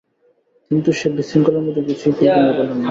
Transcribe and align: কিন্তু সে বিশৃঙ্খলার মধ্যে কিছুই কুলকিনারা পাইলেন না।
কিন্তু 0.71 0.89
সে 0.99 1.07
বিশৃঙ্খলার 1.17 1.63
মধ্যে 1.65 1.81
কিছুই 1.87 2.11
কুলকিনারা 2.11 2.53
পাইলেন 2.57 2.67
না। 2.69 2.75